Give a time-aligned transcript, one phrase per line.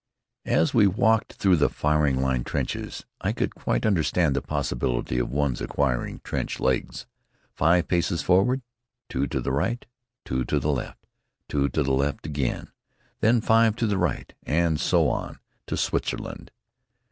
[0.47, 5.29] As we walked through the firing line trenches, I could quite understand the possibility of
[5.29, 7.05] one's acquiring trench legs.
[7.53, 8.63] Five paces forward,
[9.09, 9.85] two to the right,
[10.25, 11.05] two to the left,
[11.47, 12.71] two to the left again,
[13.19, 15.37] then five to the right, and so on
[15.67, 16.49] to Switzerland.